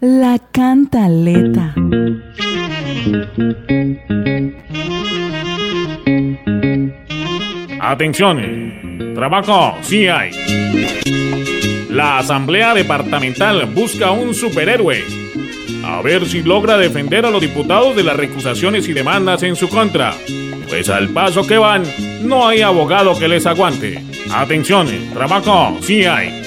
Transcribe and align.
La 0.00 0.38
cantaleta. 0.52 1.74
Atención, 7.80 9.12
trabajo 9.16 9.76
sí 9.82 10.06
hay. 10.06 10.30
La 11.90 12.18
Asamblea 12.18 12.74
Departamental 12.74 13.66
busca 13.74 14.12
un 14.12 14.34
superhéroe. 14.34 15.02
A 15.84 16.00
ver 16.00 16.26
si 16.26 16.44
logra 16.44 16.78
defender 16.78 17.26
a 17.26 17.30
los 17.30 17.40
diputados 17.40 17.96
de 17.96 18.04
las 18.04 18.16
recusaciones 18.16 18.86
y 18.86 18.92
demandas 18.92 19.42
en 19.42 19.56
su 19.56 19.68
contra. 19.68 20.14
Pues 20.68 20.88
al 20.90 21.08
paso 21.08 21.44
que 21.44 21.58
van, 21.58 21.82
no 22.22 22.46
hay 22.46 22.60
abogado 22.60 23.18
que 23.18 23.26
les 23.26 23.46
aguante. 23.46 24.00
Atención, 24.30 24.86
trabajo 25.12 25.76
sí 25.82 26.04
hay. 26.04 26.40